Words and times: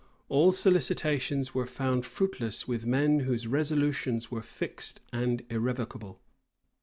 All 0.29 0.51
solicitations 0.51 1.53
were 1.53 1.67
found 1.67 2.07
fruitless 2.07 2.67
with 2.67 2.87
men 2.87 3.19
whose 3.19 3.45
resolutions 3.45 4.31
were 4.31 4.41
fixed 4.41 4.99
and 5.13 5.43
irrevocable. 5.47 6.19